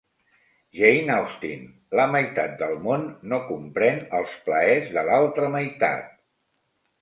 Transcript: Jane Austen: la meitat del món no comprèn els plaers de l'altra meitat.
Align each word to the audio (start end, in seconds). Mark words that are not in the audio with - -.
Jane 0.77 1.11
Austen: 1.15 1.67
la 1.99 2.05
meitat 2.13 2.55
del 2.61 2.73
món 2.87 3.03
no 3.35 3.39
comprèn 3.51 4.01
els 4.21 4.33
plaers 4.49 4.89
de 4.97 5.05
l'altra 5.11 5.53
meitat. 5.59 6.11